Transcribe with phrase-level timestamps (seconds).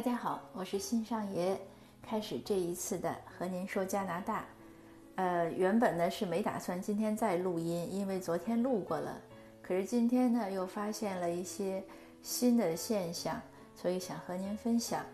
[0.00, 1.54] 大家好，我是新上爷，
[2.00, 4.46] 开始这一次的和您说加拿大。
[5.16, 9.14] 呃，原本呢是没打算今天再录音，因为昨天录过了。
[9.60, 11.84] 可是今天呢又发现了一些
[12.22, 13.38] 新的现象，
[13.76, 15.04] 所以想和您分享。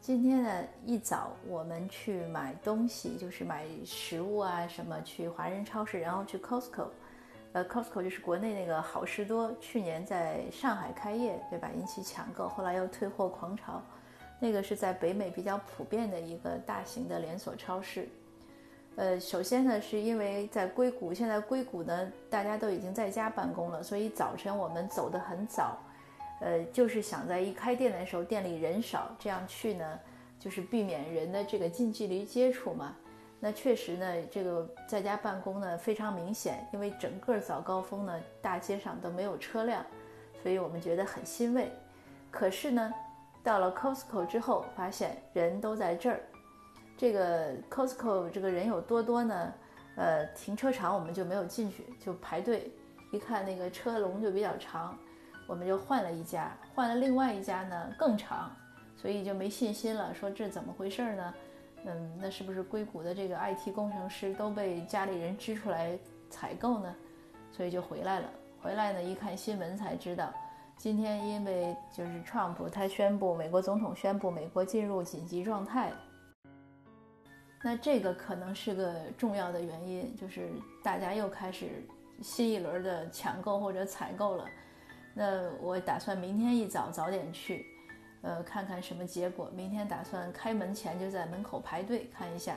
[0.00, 6.86] 今天呢一早我们去买东西，就是买食物啊什么，去华人超市，然后去 Costco。
[7.52, 11.68] 呃，Costco 就是国内那个好事多，去年在上海开业，对吧？
[11.76, 13.82] 引起抢购，后来又退货狂潮。
[14.42, 18.08] 那个是在北美比较普遍的一个大型的连锁超市。
[18.96, 25.78] 呃，首先呢，是因为在硅谷，现在硅谷呢大家都已经在家办公了，所以早晨我们走得很早，
[26.40, 30.00] 呃，就是想在一开店的时候店里人少，这样去呢，
[30.40, 32.96] 就是避免人的这个近距离接触嘛。
[33.38, 39.86] 那确实呢，这个在家办公呢非常明显，因为整个早高峰呢，大街上都没有车辆，
[40.42, 41.70] 所以我们觉得很欣慰。
[42.28, 42.92] 可是呢，
[43.42, 46.20] 到了 Costco 之后，发现人都在这儿。
[46.96, 49.52] 这个 Costco 这个人有多多呢？
[49.96, 52.72] 呃，停车场我们就没有进去，就排队，
[53.12, 54.96] 一看那个车龙就比较长，
[55.46, 58.50] 我们就换了一家，换了另外一家呢更长，
[58.96, 61.34] 所以就没信心了，说这怎么回事呢？
[61.84, 65.98] 嗯，那是不是硅谷的这个 IT 工程师都被家里人支出来
[66.30, 66.94] 采购呢？
[67.50, 68.30] 所以就回来了。
[68.62, 70.32] 回来呢，一看新闻才知道，
[70.82, 75.92] 今天因为就是 Trump 他宣布，美国总统宣布美国进入紧急状态。
[77.62, 80.50] 那这个可能是个重要的原因，就是
[80.82, 81.86] 大家又开始
[82.20, 84.44] 新一轮的抢购或者采购了。
[85.14, 87.64] 那我打算明天一早早点去。
[88.22, 89.52] 呃，看看什么结果。
[89.54, 92.56] 明天打算开门前就在门口排队看一下。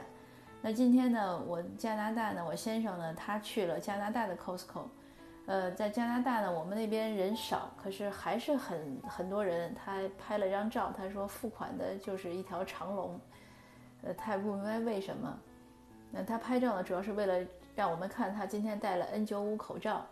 [0.63, 4.87] 那今天呢，我加拿大呢，我先生呢，他去了加拿大的 Costco。
[5.47, 9.75] 呃，在加拿大呢，我们那边人少，可是还是很很多人。
[9.75, 13.19] 他拍了张照，他说付款的就是一条长龙。
[14.01, 15.39] 呃，他也不明白为什么。
[16.11, 20.05] 那他拍照呢，主要是为了让我们看他今天戴了 N95 口罩。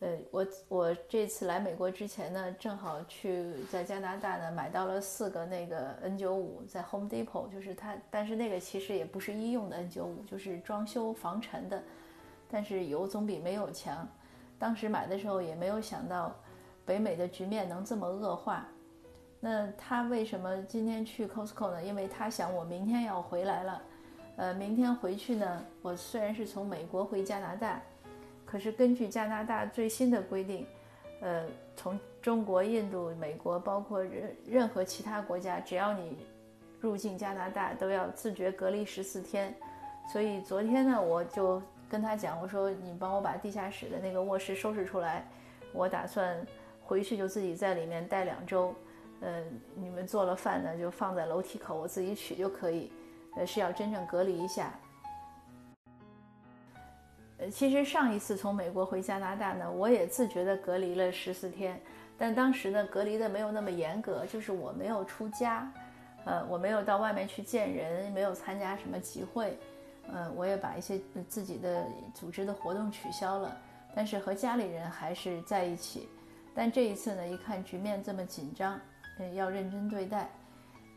[0.00, 11.82] 呃，我我这次来美国之前呢，正好去在加拿大呢买到了四个那个 N95，在 Home Depot，就是它，但是那个其实也不是医用的 N95，就是装修防尘的，
[12.48, 14.06] 但是有总比没有强。
[14.58, 16.34] 当时买的时候也没有想到
[16.84, 18.66] 北美的局面能这么恶化。
[19.40, 21.82] 那他为什么今天去 Costco 呢？
[21.82, 23.82] 因为他想我明天要回来了，
[24.36, 27.80] 呃，明天回去呢，我虽然是从美国回加拿大。
[28.44, 30.66] 可是根据加拿大最新的规定，
[31.20, 36.16] 呃，从中国、印度、美国，包括任任何其他国家，只要你
[36.80, 39.54] 入境加拿大，都要自觉隔离十四天。
[40.10, 45.26] 所以昨天呢，我就跟他讲，我说你帮我把地下室的那个卧室收拾出来，
[45.72, 46.36] 我打算
[46.82, 48.74] 回去就自己在里面待两周。
[49.20, 49.42] 呃，
[49.74, 52.92] 你们做了饭呢，就放在楼梯口，我自己取就可以。
[53.36, 54.72] 呃，是要真正隔离一下。
[57.38, 61.80] 呃，其实上一次从美国回加拿大呢，我也自觉的隔离了十四天，
[62.16, 65.68] 但当时呢，隔离的没有那么严格，就是我没有出家，
[66.24, 69.58] 呃，我没有到外面去见人，没有参加什么集会，
[70.12, 73.56] 呃，我也把一些自己的组织的活动取消了，
[73.94, 76.08] 但是和家里人还是在一起。
[76.54, 78.80] 但这一次呢，一看局面这么紧张，
[79.18, 80.28] 呃，要认真对待。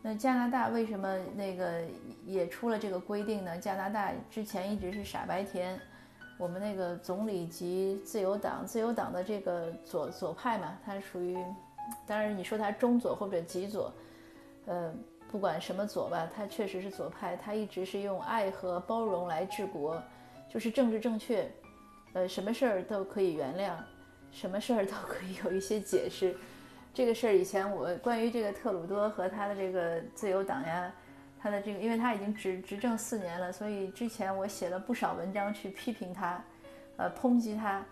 [0.02, 1.84] 那加拿大为什么那个
[2.26, 3.58] 也出了这个规定呢？
[3.58, 5.80] 加拿大之前一直是傻白甜。
[6.40, 11.38] 我们那个总理及自由党，自由党的这个左左派嘛，他属于，
[12.08, 13.94] 当然你说他中左或者极左，
[14.66, 14.92] 呃，
[15.32, 20.02] 不管什么左吧，他确实是左派，他一直是用爱和包容来治国，
[20.50, 21.50] 就是政治正确，
[22.14, 23.74] 呃，什么事儿都可以原谅，
[24.32, 26.36] 什么事儿都可以有一些解释。
[26.94, 30.92] 这个事儿以前我关于这个特鲁多和他的这个自由党呀。
[31.44, 36.40] 他的这个，因为他已经执执政四年了，所以之前我写了不少文章去批评他，
[36.98, 37.84] 呃，抨击他。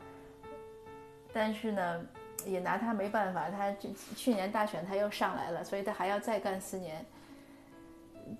[1.33, 2.05] 但是呢，
[2.45, 3.49] 也拿他没办法。
[3.49, 7.03] 他这去年大选他又上来了，所以他还要再干四年。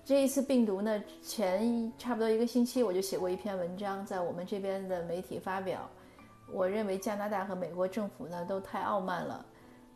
[0.04, 5.88] 这一次病毒呢，前差不多一个星期我就写过一篇文章，在我们这边的媒体发表。
[6.52, 9.44] 我认为加拿大和美国政府呢都太傲慢了。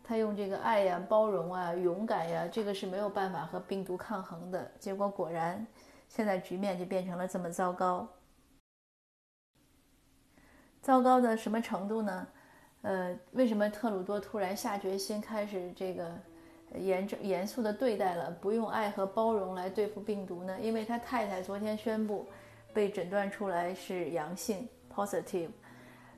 [0.02, 4.70] 他用这个爱呀、包容啊、勇敢呀，这个是没有办法和病毒抗衡的。
[4.78, 5.66] 结果果然，
[6.08, 8.06] 现在局面就变成了这么糟糕。
[10.82, 12.26] 糟糕的什么程度呢？
[12.82, 16.12] 呃，为什么特鲁多突然下决心开始这个
[16.78, 20.56] 严正严肃的对待了，不用爱和包容来对付病毒呢？
[20.60, 22.26] 因为他太太昨天宣布
[22.72, 25.50] 被诊断出来是阳性 （positive）。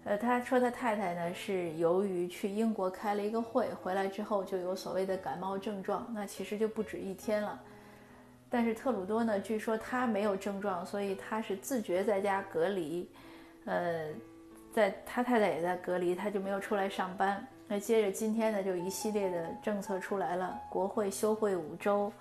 [0.04, 7.60] 呃，他说他太太呢是由于去英国开了一个会，回来之后就有所谓的感冒症状，那其实就不止一天了。
[8.48, 13.10] 但是特鲁多呢，据说他没有症状，所以他是自觉在家隔离。
[13.64, 14.10] 呃，
[14.72, 17.44] 在他太太也在隔离，他就没有出来上班。
[17.68, 22.12] 那接着今天呢，就一系列的政策出来了，国会休会五周，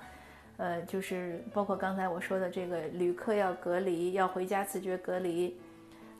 [0.58, 5.56] 呃，就是包括刚才我说的这个旅客要隔离，要回家自觉隔离。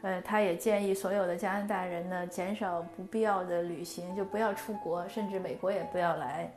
[0.02, 6.52] 呃，他也建议所有的加拿大人呢，减少不必要的旅行，就不要出国，甚至美国也不要来。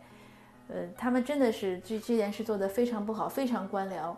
[0.68, 4.14] 呃，他们真的是这这件事做得非常不好，非常官僚。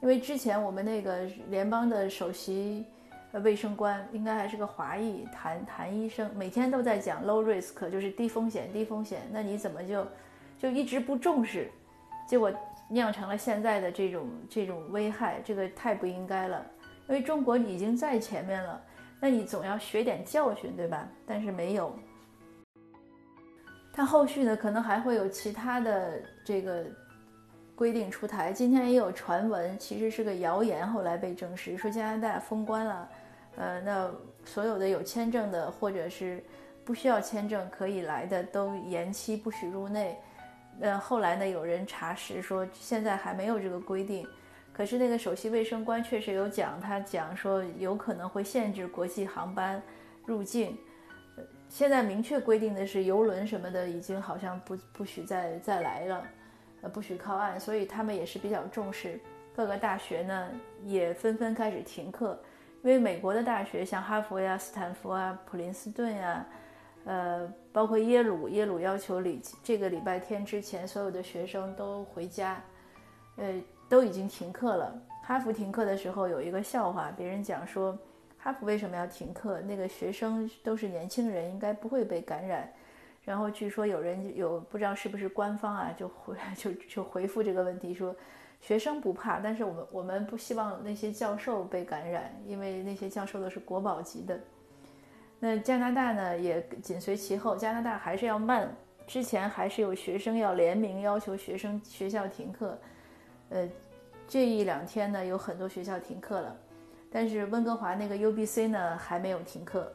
[0.00, 2.86] 因为之前我们那个联邦的首席
[3.32, 9.20] 卫生官应该还是个华裔，谭谭医生，每天都在讲 low risk，就是低风险，低风险。
[9.30, 10.06] 那你怎么就
[10.58, 11.70] 就一直不重视，
[12.26, 12.52] 结果
[12.88, 15.40] 酿成了现在的这种这种危害？
[15.44, 16.64] 这个太不应该了。
[17.06, 18.80] 因为中国已经在前面了，
[19.20, 21.08] 那你总要学点教训，对吧？
[21.26, 21.94] 但是没有。
[23.92, 26.84] 它后续呢，可能还会有其他的这个
[27.74, 28.52] 规定出台。
[28.52, 33.08] 今天也有传闻，其实是个谣言，后来被证实，说加拿大封关了，
[33.58, 34.08] 呃，那
[34.44, 36.42] 所有的有签证的或者是
[36.84, 40.16] 不需要签证可以来的都延期，不许入内。
[40.80, 44.24] 呃，后来呢，有人查实说现在还没有这个规定，
[44.72, 49.82] 可是那个首席卫生官确实有讲，他讲说有可能会限制国际航班
[50.24, 50.78] 入境。
[51.68, 56.24] 现在明确规定的是，游轮什么的已经好像不不许再再来了，
[56.82, 59.20] 呃，不许靠岸，所以他们也是比较重视。
[59.56, 60.48] 各个大学呢
[60.84, 62.40] 也纷纷开始停课，
[62.82, 66.46] 因为美国的大学像哈佛呀、斯坦福啊、普林斯顿呀，
[67.04, 72.62] 呃，包括耶鲁，耶鲁要求礼这个礼拜天之前所有的学生都回家，
[73.36, 73.54] 呃，
[73.88, 75.00] 都已经停课了。
[75.24, 77.96] 哈佛停课的时候有一个笑话，别人讲说。
[78.40, 79.60] 哈佛为什么要停课？
[79.62, 82.72] 那个学生都是年轻人，应该不会被感染。
[83.28, 88.16] 然后据说有人有不知道是不是官方啊，就回 就就回复这个问题说，
[88.58, 94.40] 学生不怕，但是我们我们不希望那些教授被感染，因为那些教授都是国宝级的。
[95.38, 98.74] 那加拿大呢也紧随其后，加拿大还是要慢。
[99.06, 102.78] 之前还是有学生要联名要求学生学校停课，
[103.50, 103.68] 呃，
[104.26, 106.56] 这一两天呢有很多学校停课了。
[107.12, 109.92] 但是温哥华那个 UBC 呢还没有停课，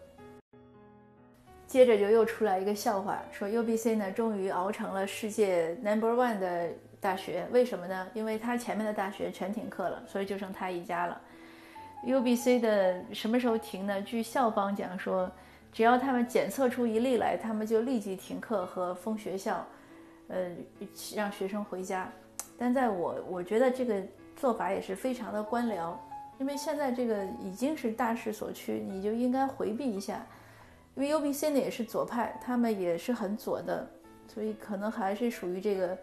[1.74, 6.70] 接着就又出来一个笑话，说 UBC 呢终于熬成了世界 Number One 的
[7.02, 8.08] 大学，为什么呢？
[8.14, 11.20] 因为他前面的大学全停课了，所以就剩他一家了。
[12.06, 14.00] UBC 的什么时候停呢？
[14.04, 15.28] 据校方讲说，
[15.72, 19.66] 只要他们检测出一例来，他们就立即停课和封学校，
[20.28, 20.52] 呃，
[21.16, 22.08] 让学生回家。
[22.56, 24.00] 但在我我觉得这个
[24.36, 25.96] 做法也是非常的官僚。
[26.38, 30.24] 因为现在这个已经是大势所趋，你就应该回避一下。
[30.95, 33.88] 因为 UBC 呢也是左派，他们也是很左的，
[34.28, 35.98] 所以可能还是属于这个，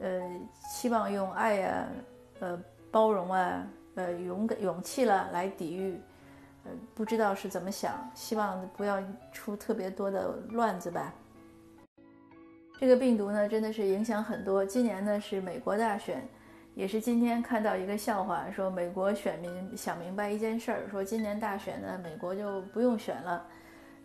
[0.00, 0.20] 呃，
[0.68, 1.88] 希望用爱呀、
[2.40, 2.60] 呃
[2.90, 6.00] 包容啊、呃勇敢勇气了来抵御。
[6.64, 9.02] 呃，不知道是怎么想，希望不要
[9.32, 11.14] 出特别多的乱子吧。
[12.78, 14.64] 这个病毒呢，真的是影响很多。
[14.64, 16.26] 今年呢是美国大选。
[16.76, 23.44] 也是今天看到一个笑话，说美国选民想明白一件事儿，说今年大选呢，美国就不用选了，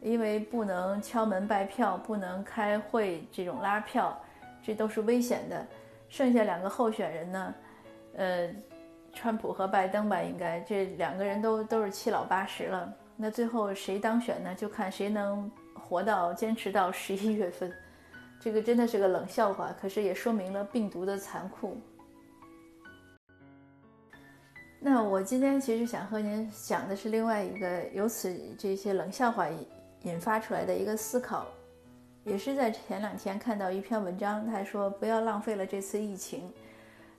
[0.05, 4.15] 因为不能敲门拜票，不能开会这种拉票，
[4.61, 5.65] 这都是危险的。
[6.09, 7.55] 剩下两个候选人呢，
[8.13, 8.55] 呃，
[9.11, 14.53] 川普和拜登吧，应该这两个人都都是七老八十了，那最后谁当选呢？
[14.53, 17.73] 就看谁能活到坚持到十一月份。
[18.39, 21.75] 这个真的是个冷笑话，可是也说明了病毒的残酷。
[24.79, 29.49] 那我今天其实想和您讲的是另外一个由此这些冷笑话
[30.05, 31.45] 引发出来的一个思考，
[32.23, 36.49] 也是在前两天看到一篇文章，他说不要浪费了这次疫情，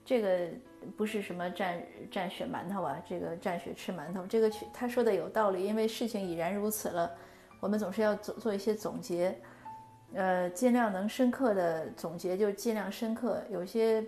[0.04, 0.48] 这个
[0.96, 1.74] 不是什么蘸
[2.10, 7.10] 蘸血馒头啊，这个蘸血吃馒头，这个他说的有道理，因为事情已然如此了，
[7.60, 9.38] 我们总是要做做一些总结，
[10.14, 14.02] 呃，尽量能深刻的总结就尽量深刻，有些。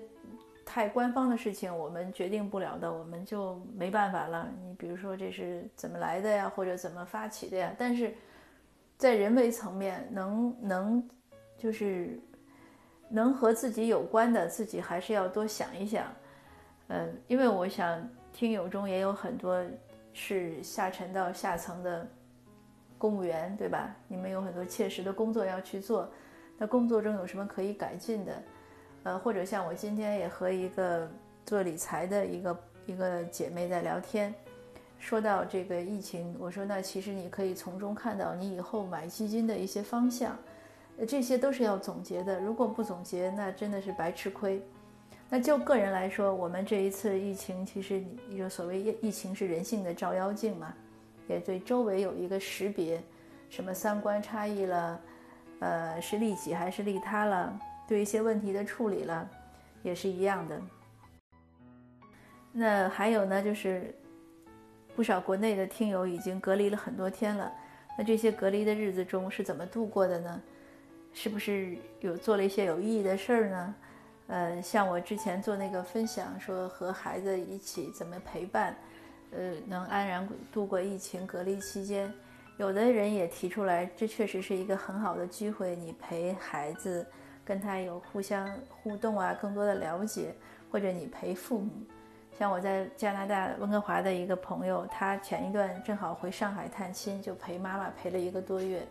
[0.70, 4.46] 太官方的事情我们决定不了的，我们就没办法了。
[4.62, 7.74] 你比如说这是怎么来的呀，或者怎么发起的呀？
[7.78, 8.14] 但是
[8.98, 11.08] 在人为层面，能能
[11.56, 12.20] 就是
[13.08, 16.12] 能和自己有关的，自己还是要多想一想。
[16.88, 19.64] 嗯，因为我想听友中也有很多
[20.12, 22.04] 是下沉到下层的
[22.98, 23.94] 公务员，对吧？
[24.08, 26.10] 你们有很多切实的工作要去做，
[26.56, 28.42] 那工作中有什么可以改进的？
[29.04, 31.08] 呃，或者像我今天也和一个
[31.46, 34.34] 做理财的一个一个姐妹在聊天，
[34.98, 40.36] 说到这个疫情，我说那其实你可以从中看到你以后买基金的一些方向，
[41.06, 42.40] 这些都是要总结的。
[42.40, 44.60] 如果不总结，那真的是白吃亏。
[45.30, 50.74] 那就个人来说，我们这一次疫情，其实你说所谓疫疫情是人性的照妖镜嘛，
[51.28, 53.00] 也对周围有一个识别，
[53.50, 55.00] 什么三观差异了，
[55.60, 59.28] 呃，是利己还是利他了，对一些问题的处理了，
[59.82, 60.60] 也是一样的。
[62.50, 63.94] 那还有呢，就是
[64.98, 67.52] 不少国内的听友已经隔离了很多天了，
[67.96, 70.42] 那这些隔离的日子中是怎么度过的呢？
[71.12, 73.74] 是不是有做了一些有意义的事儿呢？
[74.26, 78.76] 呃，像我之前做那个分享，说和孩子一起怎么陪伴，
[79.30, 82.12] 呃，能安然度过疫情隔离期间，
[82.56, 87.06] 有的人也提出来，这确实是一个很好的机会，你陪孩子，
[87.44, 90.34] 跟他有互相互动啊，更多的了解，
[90.72, 91.70] 或者你陪父母，
[92.36, 98.86] 像我在加拿大温哥华的一个朋友，他前一段正好回上海探亲，就陪妈妈陪了一个多月，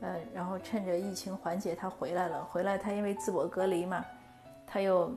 [0.00, 4.04] 呃，然后趁着疫情缓解，他回来了，回来他因为自我隔离嘛。
[4.66, 5.12] 他又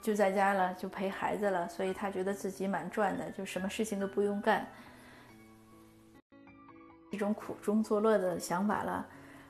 [0.00, 4.66] 就在家了，就陪孩子了，所以他觉得自己蛮赚的，就什么事情都不用干，
[7.10, 9.06] 一种苦中作乐的想法了。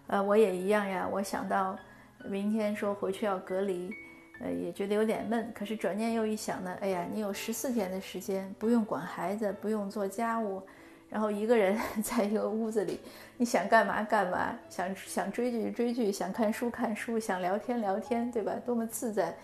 [0.06, 1.08] 呃，我也一样呀。
[1.10, 1.78] 我想到
[2.24, 3.92] 明天说回去要隔离，
[4.40, 5.52] 呃，也觉得有点闷。
[5.54, 10.62] 可是转念又一想呢，哎呀，你有十四天的时间，不用管孩子，不用做家务，
[11.08, 12.98] 然后一个人 在一个屋子里，
[13.36, 18.54] 你想干嘛干嘛，想想追剧追剧，想看书看书，想聊天聊天，对吧？
[18.64, 19.36] 多么自在，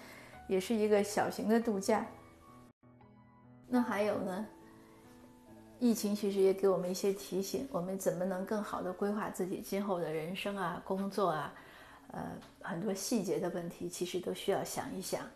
[0.48, 2.04] 也是一个小型的度假。
[3.68, 4.46] 那还有呢？
[5.80, 11.54] 疫情其实也给我们一些提醒，我们怎么能更好的规划自己今后的人生啊、工作啊，
[12.12, 15.28] 呃，很多细节的问题其实都需要想一想。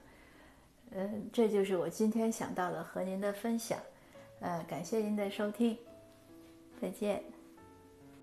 [0.90, 3.78] 嗯，这就是我今天想到的和您的分享。
[4.40, 5.78] 呃，感谢您的收听，
[6.80, 7.31] 再见。